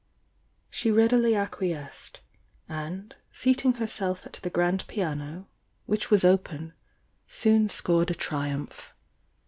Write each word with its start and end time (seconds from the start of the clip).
She 0.71 0.89
readily 0.89 1.35
acquiesced, 1.35 2.21
and 2.67 3.15
seating 3.31 3.73
herself 3.73 4.25
at 4.25 4.33
the 4.41 4.49
grand 4.49 4.87
piano, 4.87 5.45
which 5.85 6.09
was 6.09 6.25
open, 6.25 6.73
soon 7.27 7.69
scored 7.69 8.09
a 8.09 8.15
triumph. 8.15 8.95